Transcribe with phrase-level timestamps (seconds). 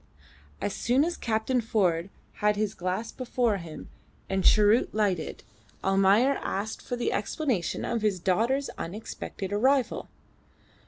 [0.59, 3.87] As soon as Captain Ford had his glass before him
[4.31, 5.43] and his cheroot lighted,
[5.83, 10.09] Almayer asked for the explanation of his daughter's unexpected arrival.